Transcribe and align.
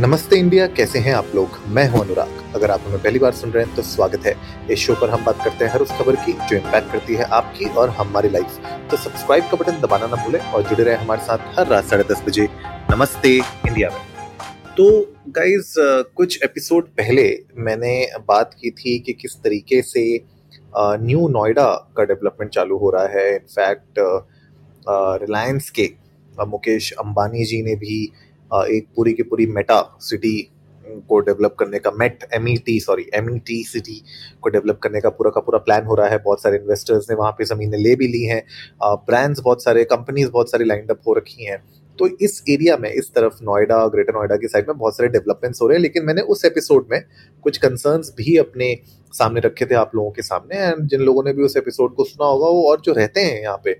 नमस्ते 0.00 0.36
इंडिया, 0.36 0.66
कैसे 0.68 0.98
हैं 0.98 1.12
आप 1.14 1.30
लोग? 1.34 1.56
मैं 1.66 1.86
हूँ 1.90 2.00
अनुराग। 2.00 2.54
अगर 2.56 2.70
आप 2.70 2.80
हमें 2.86 3.02
पहली 3.02 3.18
बार 3.18 3.32
सुन 3.34 3.50
रहे 3.50 3.64
हैं 3.64 3.74
तो 3.76 3.82
स्वागत 3.82 4.26
है। 4.26 4.34
इस 4.70 4.78
शो 4.78 4.94
पर 4.94 5.10
हम 5.10 5.24
बात 5.24 5.38
करते 5.44 5.64
हैं 5.64 5.72
हर 5.72 5.80
उस 5.80 5.92
खबर 5.98 6.16
की 6.16 6.32
जो 6.32 6.56
इम्पैक्ट 6.56 6.92
करती 6.92 7.14
है 7.14 7.24
आपकी 7.24 7.64
और 7.72 7.90
हमारी 7.90 8.28
लाइफ 8.28 8.58
तो 8.90 8.96
सब्सक्राइब 8.96 9.44
का 9.44 9.56
बटन 9.56 9.80
दबाना 9.80 10.06
ना 10.06 10.22
भूलें 10.24 10.38
और 10.40 10.62
जुड़े 10.62 10.84
रहे 10.84 10.94
हमारे 10.96 11.22
साथ 11.22 11.58
हर 11.58 11.66
रात 11.66 11.84
साढ़े 11.84 12.04
दस 12.10 12.22
बजे। 12.26 12.48
नमस्ते 12.90 13.34
इंडिया 13.36 13.88
में। 13.88 13.98
तो 14.76 14.86
गाइज़ 15.30 15.74
कुछ 16.16 16.42
एपिसोड 16.44 16.88
पहले 16.96 17.26
मैंने 17.58 17.94
बात 18.28 18.54
की 18.60 18.70
थी 18.72 18.98
कि 18.98 19.12
किस 19.12 19.36
तरीके 19.44 19.82
से 19.84 20.04
न्यू 20.76 21.28
नोएडा 21.30 21.68
का 21.96 22.04
डेवलपमेंट 22.04 22.52
चालू 22.52 22.78
हो 22.78 22.90
रहा 22.90 23.06
है। 23.08 23.34
इनफैक्ट 23.34 24.00
रिलायंस 25.22 25.70
के 25.70 25.90
मुकेश 26.32 26.92
अंबानी 27.00 27.44
जी 27.44 27.62
ने 27.62 27.74
भी 27.76 28.00
एक 28.52 28.86
पूरी 28.96 29.12
की 29.12 29.22
पूरी 29.22 29.46
मेटा 29.46 29.80
सिटी 30.00 30.38
को 31.08 31.18
डेवलप 31.20 31.54
करने 31.58 31.78
का 31.78 31.90
met 31.90 32.24
M 32.34 32.48
E 32.48 32.56
T 32.66 32.78
sorry 32.80 33.04
M 33.14 33.28
E 33.30 33.38
T 33.38 33.62
city 33.64 34.00
को 34.42 34.50
डेवलप 34.50 34.78
करने 34.82 35.00
का 35.00 35.08
पूरा 35.08 35.30
का 35.30 35.40
पूरा 35.40 35.58
प्लान 35.58 35.84
हो 35.86 35.94
रहा 35.94 36.08
है। 36.08 36.18
बहुत 36.18 36.42
सारे 36.42 36.56
इन्वेस्टर्स 36.58 37.10
ने 37.10 37.16
वहाँ 37.16 37.32
पे 37.32 37.44
ज़मीनें 37.44 37.78
ले 37.78 37.94
भी 37.96 38.06
ली 38.08 38.22
हैं। 38.24 38.42
ब्रांड्स 38.82 39.40
बहुत 39.40 39.64
सारे 39.64 39.84
कंपनीज़ 39.84 40.30
बहुत 40.30 40.50
सारी 40.50 40.64
लाइंड 40.64 40.90
अप 40.90 41.00
हो 41.08 41.14
रखी 41.14 41.44
हैं। 41.44 41.62
तो 41.98 42.06
इस 42.16 42.42
एरिया 42.50 42.76
में, 42.76 42.90
इस 42.90 43.10
तरफ़ 43.14 43.38
नोएडा 43.42 43.86
ग्रेटर 43.88 44.14
नोएडा 44.14 44.36
की 44.36 44.48
साइड 44.48 44.68
में 44.68 44.76
बहुत 44.78 44.96
सारे 44.96 45.08
डेवलपमेंट्स 45.08 45.62
हो 45.62 45.66
रहे 45.68 45.76
हैं, 45.76 45.82
लेकिन 45.82 46.04
मैंने 46.04 46.22
उस 46.24 46.44
एपिसोड 46.44 46.86
में 46.90 47.00
कुछ 47.44 47.56
कंसर्न्स 47.58 48.12
भी 48.16 48.36
अपने 48.36 48.74
सामने 49.12 49.40
रखे 49.40 49.66
थे 49.66 49.74
आप 49.74 49.94
लोगों 49.94 50.10
के 50.10 50.22
सामने 50.22 50.56
एंड 50.58 50.86
जिन 50.88 51.00
लोगों 51.00 51.24
ने 51.24 51.32
भी 51.32 51.42
उस 51.42 51.56
एपिसोड 51.56 51.94
को 51.94 52.04
सुना 52.04 52.26
होगा, 52.26 52.46
वो 52.46 52.70
और 52.70 52.80
जो 52.80 52.92
रहते 52.92 53.20
हैं 53.20 53.40
यहाँ 53.42 53.60
पे 53.64 53.72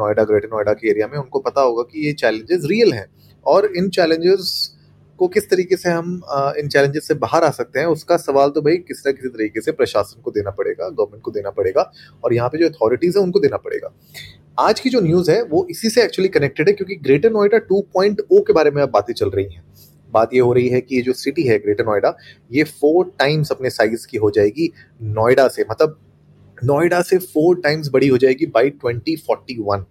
नोएडा 0.00 0.24
ग्रेटर 0.24 0.48
नोएडा 0.48 0.72
के 0.72 0.90
एरिया 0.90 1.06
में, 1.06 1.18
उनको 1.18 1.38
पता 1.40 1.60
होगा 1.60 1.82
कि 1.82 2.06
ये 2.06 2.12
चैलेंजेस 2.14 2.62
रियल 2.64 2.92
हैं। 2.92 3.06
और 3.46 3.72
इन 3.76 3.88
चैलेंजेस 3.90 4.70
को 5.18 5.26
किस 5.28 5.48
तरीके 5.50 5.76
से 5.76 5.90
हम 5.90 6.20
इन 6.58 6.68
चैलेंजेस 6.68 7.06
से 7.08 7.14
बाहर 7.16 7.44
आ 7.44 7.50
सकते 7.50 7.80
हैं, 7.80 7.86
उसका 7.86 8.16
सवाल 8.16 8.50
तो 8.50 8.60
भाई 8.62 8.76
किसी 8.78 9.08
न 9.08 9.12
किसी 9.12 9.28
तरीके 9.28 9.60
से 9.60 9.72
प्रशासन 9.72 10.22
को 10.22 10.30
देना 10.30 10.50
पड़ेगा 10.50 10.88
गवर्नमेंट 10.88 11.22
को 11.22 11.30
देना 11.30 11.50
पड़ेगा 11.50 11.90
और 12.24 12.34
यहाँ 12.34 12.48
पे 12.48 12.58
जो 12.58 12.68
अथॉरिटीज़ 12.68 13.18
है 13.18 13.24
उनको 13.24 13.40
देना 13.40 13.56
पड़ेगा। 13.58 13.92
आज 14.58 14.80
की 14.80 14.90
जो 14.90 15.00
न्यूज़ 15.00 15.30
है 15.30 15.42
वो 15.42 15.66
इसी 15.70 15.90
से 15.90 16.02
एक्चुअली 16.02 16.28
कनेक्टेड 16.28 16.68
है 16.68 16.74
क्योंकि 16.74 16.96
ग्रेटर 16.96 17.30
नोएडा 17.32 17.58
2.0 17.68 18.40
के 18.46 18.52
बारे 18.52 18.70
में 18.70 18.82
अब 18.82 18.90
बातें 18.90 19.12
चल 19.14 19.30
रही 19.30 19.54
हैं। 19.54 19.64
बात 20.12 20.34
ये 20.34 20.40
हो 20.40 20.52
रही 20.52 20.68
है 20.68 20.80
कि 20.80 20.96
ये 20.96 21.02
जो 21.02 21.12
सिटी 21.12 21.42
है 21.42 21.58
ग्रेटर 21.58 21.84
नोएडा 21.84 22.16
ये 22.52 22.64
फोर 22.64 23.12
टाइम्स 23.18 23.50
अपने 23.52 23.70
साइज़ 23.70 24.06
की 24.06 24.16
हो 24.16 24.30
जाएगी 24.30 24.70
नोएडा 25.02 25.46
से 25.48 25.64
मतलब 25.70 25.98
नोएडा 26.58 27.00
से 27.02 27.18
फोर 27.18 27.60
टाइम्स 27.60 27.88
बड़ी 27.92 28.08
हो 28.08 28.18
जाएगी 28.18 28.46
by 28.46 28.70
twenty 28.72 29.16
forty 29.16 29.56
one 29.60 29.84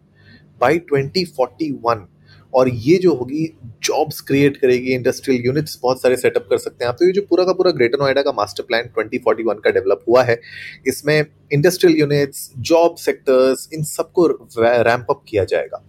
by 0.61 0.77
twenty 0.81 1.25
forty 1.27 1.71
one 1.83 2.05
और 2.53 2.69
ये 2.69 2.97
जो 2.97 3.13
होगी 3.15 3.45
जॉब्स 3.83 4.19
क्रिएट 4.21 4.57
करेगी 4.57 4.93
इंडस्ट्रियल 4.93 5.45
यूनिट्स 5.45 5.79
बहुत 5.83 6.01
सारे 6.01 6.15
सेटअप 6.17 6.47
कर 6.49 6.57
सकते 6.57 6.83
हैं 6.83 6.89
आप। 6.89 6.95
तो 6.95 7.05
ये 7.05 7.11
जो 7.11 7.21
पूरा 7.29 7.43
का 7.43 7.53
पूरा 7.53 7.71
ग्रेटर 7.71 7.99
नोएडा 7.99 8.21
का 8.21 8.31
मास्टर 8.31 8.63
प्लान 8.63 8.89
2041 8.89 9.59
का 9.63 9.71
डेवलप 9.71 10.03
हुआ 10.07 10.23
है, 10.23 10.39
इसमें 10.87 11.25
इंडस्ट्रियल 11.53 11.97
यूनिट्स 11.99 12.49
जॉब 12.61 12.95
सेक्टर्स 12.97 13.69
इन 13.73 13.83
सबको 13.85 14.27
रैंप 14.57 15.05
अप 15.09 15.23
किया 15.27 15.43
जाएगा। 15.45 15.83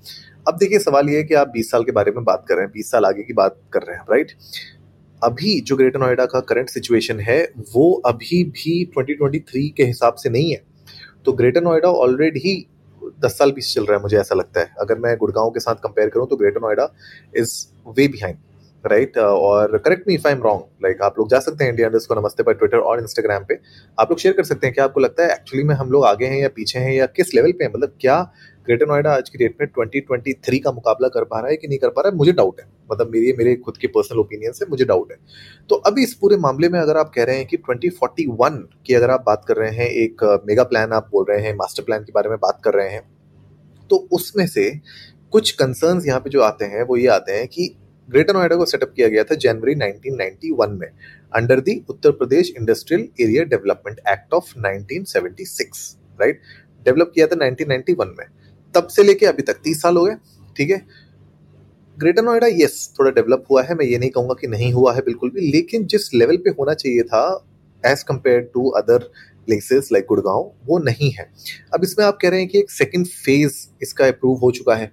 अब 0.48 0.56
देखिए, 0.58 0.78
सवाल 0.78 1.08
ये 1.08 1.16
है 1.16 1.24
कि 1.24 1.34
आप 1.34 1.48
20 1.48 1.70
साल 1.70 1.84
के 1.84 1.92
बारे 1.92 2.12
में 2.12 2.24
बात 2.24 2.44
कर 2.48 2.54
रहे 2.54 2.64
हैं 2.64 2.72
20 2.72 2.90
साल 2.90 3.04
आगे 3.04 3.22
की 3.22 3.32
बात 3.32 3.60
कर 3.72 3.82
रहे 3.82 3.96
हैं 3.96 4.04
राइट 4.10 4.32
अभी 5.22 5.60
जो 5.60 5.76
ग्रेटर 5.76 5.98
नोएडा 5.98 6.24
का 6.26 6.40
करंट 6.40 6.68
सिचुएशन 6.68 7.20
है, 7.20 7.42
वो 7.74 7.92
अभी 8.06 8.42
भी 8.46 8.84
2023 8.94 9.68
के 9.76 9.84
हिसाब 9.84 10.14
से 10.14 10.30
नहीं 10.30 10.50
है। 10.52 10.62
तो 11.26 11.32
ग्रेटर 11.32 11.62
नोएडा 11.62 11.88
ऑलरेडी 11.88 12.66
दस 13.24 13.38
साल 13.38 13.50
पीछे 13.50 13.72
चल 13.74 13.86
रहा 13.86 13.96
है 13.96 14.02
मुझे 14.02 14.18
ऐसा 14.18 14.34
लगता 14.34 14.60
है। 14.60 14.74
अगर 14.80 14.98
मैं 14.98 15.16
गुड़गांव 15.16 15.50
के 15.50 15.60
साथ 15.60 15.74
कंपेयर 15.84 16.08
करूँ 16.08 16.26
तो 16.26 16.36
greater 16.36 16.60
Noida 16.60 16.92
is 17.36 17.64
way 17.88 18.08
behind 18.08 18.38
right 18.84 19.16
और 19.18 19.76
correct 19.78 20.08
me 20.08 20.14
if 20.14 20.26
I 20.28 20.32
am 20.32 20.42
wrong 20.42 20.62
like 20.84 21.02
आप 21.02 21.18
लोग 21.18 21.30
जा 21.30 21.38
सकते 21.40 21.64
हैं 21.64 21.70
इंडिया 21.70 21.88
को 21.88 22.14
नमस्ते 22.14 22.42
पर 22.42 22.54
ट्विटर 22.54 22.78
और 22.78 23.00
इंस्टाग्राम 23.00 23.44
पे। 23.48 23.54
आप 23.98 24.10
लोग 24.10 24.18
शेयर 24.18 24.34
कर 24.34 24.44
सकते 24.44 24.66
हैं 24.66 24.74
क्या 24.74 24.84
आपको 24.84 25.00
लगता 25.00 25.22
है 25.22 25.32
एक्चुअली 25.32 25.64
में 25.64 25.74
हम 25.74 25.90
लोग 25.90 26.04
आगे 26.04 26.26
हैं 26.26 26.40
या 26.40 26.48
पीछे 26.48 26.78
हैं 26.78 26.92
या 26.94 27.06
किस 27.06 27.34
लेवल 27.34 27.52
पे 27.52 27.64
हैं? 27.64 27.72
मतलब 27.72 27.96
क्या 28.00 28.20
ग्रेटर 28.66 28.86
नोएडा 28.86 29.12
आज 29.12 29.28
की 29.28 29.38
डेट 29.38 29.56
में 29.60 29.68
2023 29.68 30.58
का 30.58 30.72
मुकाबला 30.72 31.08
कर 31.08 31.24
पा 31.24 31.40
रहा 31.40 31.50
है 31.50 31.56
कि 31.56 31.68
नहीं 31.68 31.78
कर 31.78 31.88
पा 31.88 32.02
रहा 32.02 32.10
है? 32.10 32.16
मुझे 32.16 32.32
डाउट 32.32 32.60
है। 32.60 32.66
मतलब 32.92 33.10
मेरी, 33.10 33.32
मेरे 33.32 33.54
खुद 33.56 33.76
के 33.76 33.86
पर्सनल 33.86 34.18
ओपिनियन 34.18 34.52
से 34.52 34.66
मुझे 34.70 34.84
डाउट 34.84 35.12
है। 35.12 35.18
तो 35.68 35.76
अभी 35.86 36.02
इस 36.02 36.14
पूरे 36.14 36.36
मामले 36.36 36.68
में 36.68 36.78
अगर 36.80 36.96
आप 36.96 37.12
कह 37.14 37.24
रहे 37.24 37.36
हैं 37.36 37.46
कि 37.46 37.56
2041 37.56 38.62
की 38.86 38.94
अगर 38.94 39.10
आप 39.10 39.24
बात 39.26 39.44
कर 39.48 39.56
रहे 39.56 39.70
हैं, 39.70 39.88
एक 39.88 40.42
मेगा 40.46 40.62
प्लान 40.64 40.92
आप 40.92 41.08
बोल 41.12 41.26
रहे 41.28 41.40
हैं 41.40 41.54
मास्टर 41.54 41.82
प्लान 41.82 42.04
के 42.04 42.12
बारे 42.12 42.28
में 42.28 42.38
बात 42.38 42.60
कर 42.64 42.74
रहे 42.74 42.88
हैं 42.88 43.02
तो 43.90 43.96
उसमें 44.12 44.46
से 44.46 44.70
कुछ 45.32 45.50
कंसर्न्स 45.52 46.06
यहाँ 46.06 46.20
पे 46.20 46.30
जो 46.30 46.40
आते 46.42 46.64
हैं, 46.64 46.82
वो 46.82 46.96
ये 46.96 47.06
आते 47.08 47.32
हैं 47.32 47.46
कि 47.48 47.74
ग्रेटर 48.08 48.34
नोएडा 48.34 48.56
को 48.56 48.64
सेटअप 48.66 48.92
किया 48.96 49.08
गया 49.08 49.24
था 49.24 49.34
जनवरी 49.34 49.74
1991 49.74 50.78
में 50.80 50.88
under 51.32 51.60
the 51.60 51.74
Uttar 51.90 52.10
Pradesh 52.12 52.52
industrial 52.58 53.08
area 53.20 53.44
development 53.44 54.00
act 54.08 54.34
of 54.34 54.52
1976 54.58 55.96
right 56.20 56.40
develop 56.86 57.12
किया 57.14 57.26
था 57.26 57.36
1991 57.38 58.12
में। 58.18 58.26
तब 58.74 58.88
से 58.88 59.02
लेके 59.02 59.26
अभी 59.26 59.42
तक 59.42 59.60
तीस 59.64 59.82
साल 59.82 59.96
हो 59.96 60.04
गए, 60.04 60.14
ठीक 60.56 60.70
है? 60.70 60.80
ग्रेटर 61.96 62.22
नोएडा 62.22 62.46
यस 62.52 62.94
थोड़ा 62.98 63.10
डेवलप 63.10 63.44
हुआ 63.50 63.62
है, 63.62 63.74
मैं 63.74 63.86
ये 63.86 63.98
नहीं 63.98 64.10
कहूँगा 64.10 64.34
कि 64.40 64.46
नहीं 64.46 64.72
हुआ 64.72 64.94
है 64.94 65.00
बिल्कुल 65.00 65.30
भी, 65.30 65.50
लेकिन 65.52 65.86
जिस 65.86 66.12
लेवल 66.14 66.36
पे 66.36 66.50
होना 66.50 66.74
चाहिए 66.74 67.02
था 67.02 67.24
as 67.84 68.02
compare 68.02 68.40
to 68.54 68.68
other 68.70 69.10
places 69.46 69.88
like 69.92 70.04
Gurgaon 70.08 70.50
वो 70.66 70.78
नहीं 70.80 71.10
है। 71.10 71.30
अब 71.74 71.84
इसमें 71.84 72.04
आप 72.06 72.18
कह 72.22 72.28
रहे 72.28 72.40
हैं 72.40 72.48
कि 72.48 72.58
एक 72.58 72.70
सेकेंड 72.70 73.06
फ़ेज़ 73.06 73.66
इसका 73.82 74.06
अप्रूव 74.06 74.38
हो 74.38 74.50
चुका 74.50 74.74
है 74.74 74.90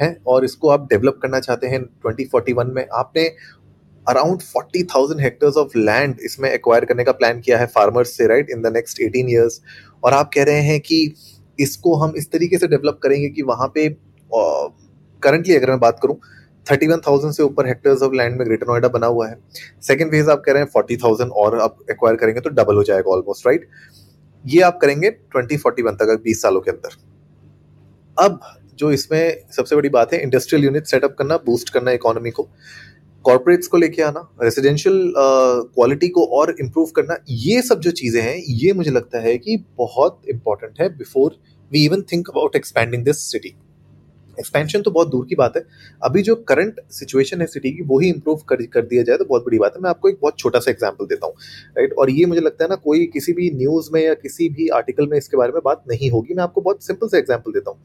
है? 0.00 0.16
और 0.26 0.44
इसको 0.44 0.68
आप 0.68 0.86
डेवलप 0.90 1.18
करना 1.22 1.40
चाहते 1.40 1.66
हैं 1.66 1.82
2041 2.02 2.72
में। 2.74 2.86
आपने 2.94 3.24
around 4.06 4.42
forty 4.42 4.82
thousand 4.84 5.20
hectares 5.20 5.56
of 5.56 5.76
land 5.78 6.16
इसमें 6.24 6.50
एक्वायर 6.50 6.84
करने 6.84 7.04
का 7.04 7.12
प्लान 7.12 7.40
किया 7.40 7.58
है 7.58 7.66
फार्मर्स 7.66 8.16
से 8.16 8.26
right 8.26 8.50
in 8.50 8.62
the 8.62 8.72
next 8.72 9.00
eighteen 9.00 9.28
years 9.28 9.60
और 10.04 10.14
आप 10.14 10.30
कह 10.34 10.44
रहे 10.44 10.60
हैं 10.62 10.80
कि 10.80 10.98
इसको 11.58 11.94
हम 11.96 12.14
इस 12.16 12.30
तरीके 12.32 12.58
से 12.58 12.68
डेवलप 12.68 12.98
करेंगे 13.02 13.28
कि 13.28 13.42
वहाँ 13.42 13.68
पे 13.74 13.88
करंटली 14.30 15.54
अगर 15.54 15.70
मैं 15.70 15.78
बात 15.80 15.98
करूँ 16.02 16.16
थर्टी 16.66 16.86
वन 16.86 17.00
थाउज़ेंड 17.06 17.32
से 17.34 17.42
ऊपर 17.42 17.66
हेक्टर्स 17.66 18.02
ऑफ़ 18.02 18.12
लैंड 18.14 18.36
में 18.38 18.46
ग्रेटर 18.46 18.66
नोएडा 18.68 18.88
बना 18.90 19.06
हुआ 19.08 19.28
है। 19.28 19.36
सेकेंड 19.82 20.10
फ़ेज़ 20.10 20.30
आप 20.30 20.42
कह 20.46 20.52
रहे 20.52 20.62
हैं 20.62 20.68
फोर्टी 20.72 20.96
थाउज़ेंड 20.96 21.30
और 21.32 21.58
आप 21.60 21.78
एक्वायर 21.90 22.16
करेंगे 22.16 22.40
तो 22.40 22.50
डबल 22.52 22.76
हो 22.76 22.82
जाएगा 22.84 23.10
ऑलमोस्ट 23.12 23.46
राइट 23.46 23.68
ये 24.44 24.60
आप 24.62 24.78
करेंगे 24.80 25.10
ट्वेंटी 25.10 25.56
फोर्टी 25.56 25.82
वन 25.82 25.94
तक, 25.94 26.20
बीस 26.24 26.42
सालों 26.42 26.60
के 26.60 26.70
अंदर। 26.70 26.96
अब 28.16 28.40
जो 28.78 28.90
इसमें 28.92 29.36
सबसे 29.52 29.76
बड़ी 29.76 29.88
बात 29.90 30.12
है 30.12 30.22
इंडस्ट्रियल 30.22 30.64
यूनिट 30.64 30.86
सेटअप 30.86 31.14
करना 31.18 31.36
बूस्ट 31.46 31.70
करना 31.70 31.90
इकोनॉमी 31.92 32.30
को। 32.30 32.48
कॉर्पोरेट्स 33.24 33.66
को 33.66 33.76
लेके 33.76 34.02
आना 34.02 34.20
रेजिडेंशियल 34.42 35.12
क्वालिटी 35.16 36.08
को 36.08 36.24
और 36.38 36.54
इम्प्रूव 36.60 36.90
करना, 36.96 37.16
ये 37.28 37.62
सब 37.62 37.80
जो 37.80 37.90
चीज़ें 37.92 38.20
हैं, 38.22 38.36
ये 38.38 38.72
मुझे 38.72 38.90
लगता 38.90 39.20
है 39.20 39.36
कि 39.38 39.56
बहुत 39.78 40.20
इंपॉर्टेंट 40.30 40.80
है 40.80 40.88
before 40.96 41.36
we 41.70 41.84
even 41.84 42.02
think 42.12 42.28
about 42.30 42.56
expanding 42.56 43.04
this 43.04 43.20
city 43.32 43.54
expansion 44.38 44.82
तो 44.82 44.90
बहुत 44.90 45.10
दूर 45.10 45.26
की 45.26 45.34
बात 45.34 45.56
है। 45.56 45.62
अभी 46.02 46.22
जो 46.22 46.34
करंट 46.44 46.80
सिचुएशन 46.92 47.40
है 47.40 47.46
सिटी 47.46 47.70
की, 47.70 47.82
वही 47.84 48.08
इंप्रूव 48.08 48.40
कर 48.48 48.62
कर 48.66 48.82
दिया 48.84 49.02
जाए 49.02 49.16
तो 49.16 49.24
बहुत 49.24 49.44
बड़ी 49.44 49.58
बात 49.58 49.72
है। 49.76 49.82
मैं 49.82 49.90
आपको 49.90 50.08
एक 50.08 50.18
बहुत 50.22 50.38
छोटा 50.38 50.58
सा 50.58 50.70
एग्ज़ाम्पल 50.70 51.06
देता 51.06 51.26
हूँ 51.26 51.34
राइट 51.76 51.92
और 51.94 52.10
ये 52.10 52.26
मुझे 52.26 52.40
लगता 52.40 52.64
है 52.64 52.70
ना, 52.70 52.76
कोई 52.76 53.06
किसी 53.08 53.32
भी 53.32 53.50
न्यूज़ 53.52 53.90
में 53.92 54.00
या 54.02 54.14
किसी 54.16 54.48
भी 54.48 54.68
आर्टिकल 54.74 55.06
में 55.06 55.16
इसके 55.18 55.36
बारे 55.36 55.52
में 55.52 55.60
बात 55.64 55.82
नहीं 55.90 56.10
होगी। 56.10 56.34
मैं 56.34 56.42
आपको 56.42 56.60
बहुत 56.60 56.84
सिंपल 56.84 57.08
सा 57.08 57.18
एग्ज़ाम्पल 57.18 57.52
देता 57.52 57.70
हूँ। 57.70 57.78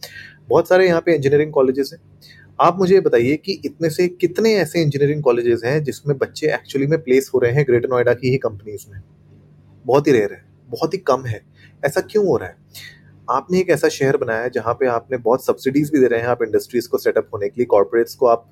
बहुत 0.49 0.67
सारे 0.67 0.87
यहाँ 0.87 1.01
पे 1.01 1.15
इंजीनियरिंग 1.15 1.51
कॉलेजेस 1.53 1.89
हैं। 1.93 2.01
आप 2.59 2.77
मुझे 2.79 2.99
बताइए 2.99 3.35
कि 3.35 3.51
इतने 3.65 3.89
से 3.89 4.07
कितने 4.09 4.53
ऐसे 4.55 4.81
इंजीनियरिंग 4.81 5.21
कॉलेजेस 5.23 5.61
हैं 5.65 5.83
जिसमें 5.83 6.17
बच्चे 6.17 6.47
एक्चुअली 6.53 6.87
में 6.87 6.97
प्लेस 7.03 7.29
हो 7.33 7.39
रहे 7.39 7.51
हैं 7.51 7.65
ग्रेटर 7.67 7.89
नोएडा 7.89 8.13
की 8.13 8.29
ही 8.29 8.37
कंपनीज़ 8.39 8.85
में? 8.89 9.01
बहुत 9.85 10.07
ही 10.07 10.11
रेयर 10.11 10.31
है, 10.31 10.43
बहुत 10.69 10.93
ही 10.93 10.97
कम 10.99 11.25
है। 11.25 11.41
ऐसा 11.83 12.01
क्यों 12.01 12.25
हो 12.25 12.35
रहा 12.37 12.49
है? 12.49 12.55
आपने 13.29 13.59
एक 13.59 13.69
ऐसा 13.69 13.87
शहर 13.89 14.17
बनाया 14.17 14.41
है 14.41 14.49
जहाँ 14.49 14.73
पे 14.73 14.85
आपने 14.87 15.17
बहुत 15.17 15.45
सब्सिडीज 15.45 15.89
भी 15.91 15.99
दे 15.99 16.07
रहे 16.07 16.19
हैं, 16.19 16.27
आप 16.27 16.41
इंडस्ट्रीज़ 16.43 16.87
को 16.89 16.97
सेटअप 16.97 17.27
होने 17.33 17.49
के 17.49 17.53
लिए 17.57 17.65
कॉर्पोरेट्स 17.65 18.15
को 18.15 18.27
आप 18.27 18.49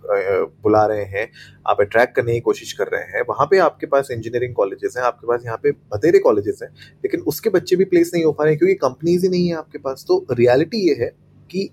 बुला 0.63 0.85
रहे 0.85 1.03
हैं, 1.05 1.27
आप 1.68 1.81
अट्रैक्ट 1.81 2.15
करने 2.15 2.33
की 2.33 2.39
कोशिश 2.39 2.74
कर 2.74 2.88
रहे 2.88 3.03
हैं। 3.03 3.21
वहाँ 3.29 3.47
पे 3.51 3.57
आपके 3.59 3.85
पास 3.85 4.12
इंजीनियरिंग 4.12 4.53
कॉलेजेस 4.56 4.94
हैं, 4.97 5.03
आपके 5.03 5.27
पास 5.27 5.41
यहाँ 5.45 5.57
पे 5.63 5.71
बतेरे 5.94 6.19
कॉलेजेस 6.19 6.59
हैं, 6.63 6.69
लेकिन 7.03 7.21
उसके 7.24 7.50
बच्चे 7.50 7.75
भी 7.75 7.85
प्लेस 7.85 8.12
नहीं 8.13 8.24
हो 8.25 8.31
पा 8.31 8.44
रहे 8.44 8.53
हैं 8.53 8.59
क्योंकि 8.59 8.75
कंपनीज़ 8.77 9.24
ही 9.24 9.29
नहीं 9.29 9.47
है 9.47 9.56
आपके 9.56 9.77
पास। 9.77 10.06
तो 10.07 10.25
रियलिटी 10.31 10.88
ये 10.88 10.95
है 10.95 11.12
कि 11.50 11.69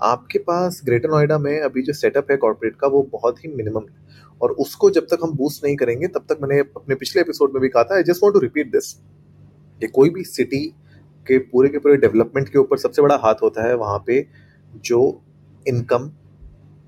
आपके 0.00 0.38
पास 0.40 0.80
ग्रेटर 0.84 1.10
नोएडा 1.10 1.38
में 1.38 1.60
अभी 1.60 1.82
जो 1.82 1.92
सेटअप 1.92 2.30
है 2.30 2.36
कॉर्पोरेट 2.36 2.76
का 2.76 2.88
वो 2.88 3.02
बहुत 3.12 3.44
ही 3.44 3.52
मिनिमम 3.54 3.86
है। 3.90 4.06
और 4.40 4.50
उसको 4.60 4.90
जब 4.90 5.06
तक 5.06 5.18
हम 5.22 5.32
बूस्ट 5.36 5.64
नहीं 5.64 5.76
करेंगे, 5.76 6.06
तब 6.06 6.26
तक 6.28 6.38
मैंने 6.42 6.60
अपने 6.60 6.94
पिछले 6.94 7.22
एपिसोड 7.22 7.54
में 7.54 7.60
भी 7.62 7.68
कहा 7.68 7.82
था 7.84 7.96
I 7.96 8.02
just 8.02 8.22
want 8.22 8.34
to 8.34 8.40
repeat 8.40 8.72
this 8.72 8.92
कि 9.80 9.86
कोई 9.88 10.10
भी 10.10 10.24
सिटी 10.24 10.64
के, 11.28 11.38
पूरे 11.38 11.68
के 11.68 11.78
पूरे 11.78 11.96
डेवलपमेंट 11.96 12.48
के 12.48 12.58
ऊपर 12.58 12.78
सबसे 12.78 13.02
बड़ा 13.02 13.16
हाथ 13.22 13.42
होता 13.42 13.66
है 13.68 13.74
वहाँ 13.76 13.98
पे 14.06 14.26
जो 14.84 15.00
इनकम 15.68 16.10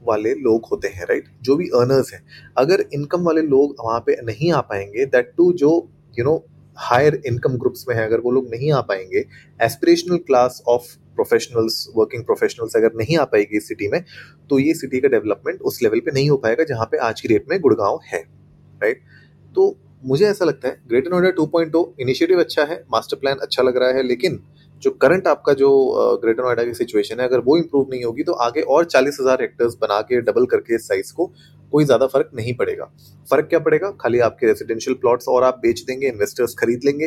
वाले 0.02 0.34
लोग 0.34 0.66
होते 0.70 0.88
हैं 0.88 1.04
राइट 1.06 1.28
जो 1.42 1.56
भी 1.56 1.66
अर्नर्स 1.76 2.12
हैं। 2.12 2.22
अगर 2.58 2.84
इनकम 2.94 3.22
वाले 3.22 3.42
लोग 3.42 3.74
वहाँ 3.80 4.00
पे 4.06 4.16
नहीं 4.22 4.52
आ 4.52 4.60
पाएँगे 4.70 5.04
दैट 5.06 5.32
टू 5.36 5.52
जो 5.54 5.70
you 6.18 6.24
know 6.24 6.36
higher 6.78 7.20
income 7.26 7.56
groups 7.58 7.84
में 7.88 7.94
है, 7.96 8.04
अगर 8.04 8.20
वो 8.20 8.30
लोग 8.30 8.48
नहीं 8.50 8.72
आ 8.72 8.80
पाएँगे 8.82 9.24
aspirational 9.62 10.16
class 10.26 10.62
of 10.68 10.96
professionals 11.14 11.86
working 11.96 12.24
professionals 12.24 12.76
अगर 12.76 12.94
नहीं 12.96 13.16
आ 13.18 13.24
पाएगी 13.24 13.56
इस 13.56 13.68
सिटी 13.68 13.88
में 13.88 14.02
तो 14.50 14.58
ये 14.58 14.74
सिटी 14.74 15.00
का 15.00 15.08
डेवलपमेंट 15.08 15.60
उस 15.62 15.82
लेवल 15.82 16.00
पे 16.00 16.10
नहीं 16.10 16.30
हो 16.30 16.36
पाएगा 16.36 16.64
जहाँ 16.64 16.86
पे 16.92 16.98
आज 17.08 17.20
की 17.20 17.28
डेट 17.28 17.46
में 17.50 17.58
गुड़गांव 17.60 18.00
है 18.06 18.22
राइट 18.82 19.02
तो 19.54 19.70
मुझे 20.02 20.24
ऐसा 20.26 20.44
लगता 20.44 20.68
है 20.68 20.80
ग्रेटर 20.88 21.10
नोएडा 21.10 21.30
2.0 21.34 21.84
इनिशिएटिव 22.00 22.40
अच्छा 22.40 22.64
है 22.64 22.82
मास्टर 22.92 23.16
प्लान 23.16 23.38
अच्छा 23.38 23.62
लग 23.62 23.76
रहा 23.76 23.88
है, 23.88 24.02
लेकिन 24.02 24.40
जो 24.82 24.90
करंट 24.92 25.26
आपका 25.28 25.52
जो 25.52 25.70
ग्रेटर 26.22 26.42
नोएडा 26.42 26.64
की 26.64 26.74
सिचुएशन 26.74 27.20
है, 27.20 27.26
अगर 27.28 27.38
वो 27.40 27.56
इम्प्रूव 27.56 27.88
नहीं 27.90 28.04
होगी 28.04 28.22
तो 28.22 28.32
आगे 28.42 28.60
और 28.62 28.84
चालीस 28.86 29.18
हज़ार 29.20 29.42
हेक्टर्स 29.42 29.74
बना 29.82 30.00
के 30.02 30.20
डबल 30.22 30.46
करके 30.46 30.74
इस 30.74 30.88
साइज़ 30.88 31.12
को 31.14 31.26
कोई 31.72 31.84
ज़्यादा 31.84 32.06
फ़र्क 32.06 32.30
नहीं 32.34 32.54
पड़ेगा। 32.56 32.84
फ़र्क 33.30 33.48
क्या 33.48 33.58
पड़ेगा? 33.58 33.90
खाली 34.00 34.18
आपके 34.20 34.46
रेसिडेंशियल 34.46 34.96
प्लॉट्स 34.96 35.28
और 35.28 35.44
आप 35.44 35.58
बेच 35.62 35.82
देंगे 35.82 36.08
इन्वेस्टर्स 36.08 36.54
खरीद 36.58 36.84
लेंगे 36.84 37.06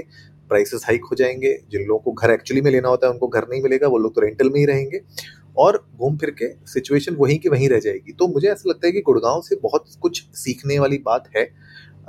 प्राइसेस 0.50 0.84
हाइक 0.88 1.06
हो 1.12 1.16
जाएँगे, 1.16 1.54
जिन 1.72 1.81
लोगों 1.81 2.00
को 2.01 2.12
घर 2.13 2.31
एक्चुअली 2.31 2.62
में 2.62 2.72
लेना 2.72 2.90
होता 2.90 3.07
है, 3.07 3.13
उनको 3.13 3.28
घर 3.28 3.48
नहीं 3.50 3.62
मिलेगा, 3.62 3.88
वो 3.88 3.98
लोग 3.98 4.16
तो 4.16 4.22
रेंटल 4.22 4.50
में 4.50 4.60
ही 4.60 4.66
रहेंगे, 4.66 5.00
और 5.57 5.84
घूम 5.98 6.18
फिर 6.18 6.30
के 6.31 6.48
सिचुएशन 6.68 7.16
वहीं 7.16 7.38
की 7.40 7.50
वहीं 7.50 7.69
रह 7.69 7.80
जाएगी। 7.80 8.12
तो 8.12 8.28
मुझे 8.28 8.48
ऐसा 8.48 8.69
लगता 8.69 8.88
है 8.88 8.92
कि 8.92 9.01
गुड़गांव 9.01 9.42
से 9.42 9.56
बहुत 9.63 9.86
कुछ 10.01 10.24
सीखने 10.36 10.80
वाली 10.80 10.98
बात 11.06 11.30
है 11.38 11.44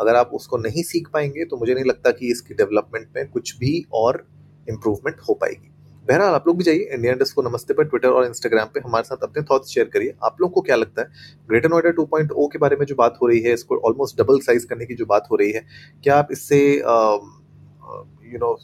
अगर 0.01 0.17
आप 0.17 0.31
उसको 0.35 0.59
नहीं 0.59 0.83
सीख 0.85 1.09
पाएँगे 1.13 1.45
तो 1.45 1.57
मुझे 1.57 1.75
नहीं 1.75 1.85
लगता 1.85 2.11
कि 2.13 2.31
इसकी 2.31 2.55
डेवलपमेंट 2.55 3.09
में 3.17 3.31
कुछ 3.31 3.57
भी 3.59 3.85
और 3.95 4.27
इम्प्रूवमेंट 4.67 5.21
हो 5.29 5.35
पाएगी। 5.35 5.71
बहरहाल, 6.05 6.35
आप 6.35 6.47
लोग 6.47 6.57
भी 6.59 6.65
जाइए 6.65 6.89
इंडिया 6.95 7.13
इंडस्ट 7.13 7.35
को 7.35 7.43
नमस्ते 7.43 7.75
पर 7.75 7.85
ट्विटर 7.85 8.09
और 8.09 8.25
इंस्टाग्राम 8.27 8.69
पे 8.75 8.81
हमारे 8.81 9.05
साथ 9.05 9.23
अपने 9.23 9.43
थॉट्स 9.43 9.69
शेयर 9.69 9.87
करिए। 9.89 10.15
आप 10.25 10.41
लोग 10.41 10.53
को 10.53 10.61
क्या 10.61 10.77
लगता 10.77 11.03
है? 11.03 11.09
ग्रेटर 11.49 11.69
नोएडा 11.69 11.91
2.0 11.93 12.47
के 12.53 12.59
बारे 12.59 12.77
में 12.77 12.85
जो 12.87 12.95
बात 12.95 13.19
हो 13.23 13.27
रही 13.27 13.41
है, 13.41 13.53
इसको 13.53 13.77
ऑलमोस्ट 13.89 14.21
डबल 14.21 14.41
साइज़ 14.41 14.67
करने 14.67 14.87
की 14.87 14.95
जो 14.95 15.07
बात 15.07 15.29
हो 15.31 15.37
रही 15.37 15.53
है, 15.53 15.65
क्या 16.05 16.17
आप 16.17 16.29
इससे 16.33 16.61
यू 16.73 18.39
नो 18.39 18.57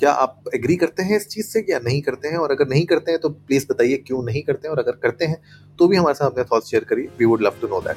क्या 0.00 0.10
आप 0.12 0.44
एग्री 0.54 0.76
करते 0.76 1.02
हैं 1.02 1.16
इस 1.16 1.26
चीज़ 1.28 1.46
से 1.46 1.64
या 1.70 1.78
नहीं 1.78 2.00
करते 2.02 2.28
हैं? 2.28 2.36
और 2.36 2.50
अगर 2.50 2.68
नहीं 2.68 2.84
करते 2.86 3.12
हैं 3.12 3.20
तो 3.20 3.28
प्लीज़ 3.28 3.66
बताइए 3.70 3.96
क्यों 4.06 4.22
नहीं 4.24 4.42
करते 4.42 4.68
हैं? 4.68 4.74
और 4.74 4.78
अगर 4.78 4.96
करते 5.02 5.24
हैं 5.24 5.40
तो 5.78 5.88
भी 5.88 5.96
हमारे 5.96 6.14
साथ 6.14 6.26
अपने 6.26 6.44
थॉट्स 6.44 6.70
शेयर 6.70 6.84
करिए। 6.84 7.08
We 7.18 7.24
would 7.24 7.42
love 7.42 7.60
to 7.60 7.68
know 7.68 7.80
that 7.80 7.96